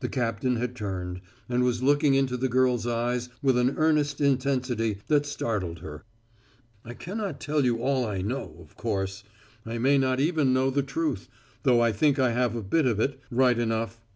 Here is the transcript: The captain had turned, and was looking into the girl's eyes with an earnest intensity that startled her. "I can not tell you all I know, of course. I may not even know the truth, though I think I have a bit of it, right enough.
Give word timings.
The 0.00 0.08
captain 0.08 0.56
had 0.56 0.74
turned, 0.74 1.20
and 1.48 1.62
was 1.62 1.80
looking 1.80 2.14
into 2.14 2.36
the 2.36 2.48
girl's 2.48 2.88
eyes 2.88 3.28
with 3.40 3.56
an 3.56 3.74
earnest 3.76 4.20
intensity 4.20 4.98
that 5.06 5.24
startled 5.26 5.78
her. 5.78 6.02
"I 6.84 6.92
can 6.94 7.18
not 7.18 7.38
tell 7.38 7.64
you 7.64 7.78
all 7.80 8.04
I 8.04 8.20
know, 8.20 8.56
of 8.58 8.76
course. 8.76 9.22
I 9.64 9.78
may 9.78 9.96
not 9.96 10.18
even 10.18 10.52
know 10.52 10.70
the 10.70 10.82
truth, 10.82 11.28
though 11.62 11.80
I 11.80 11.92
think 11.92 12.18
I 12.18 12.32
have 12.32 12.56
a 12.56 12.64
bit 12.64 12.84
of 12.84 12.98
it, 12.98 13.20
right 13.30 13.60
enough. 13.60 14.00